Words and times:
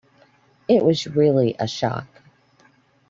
It 0.67 0.83
was 0.83 1.05
really 1.05 1.55
a 1.59 1.67
shock. 1.67 2.07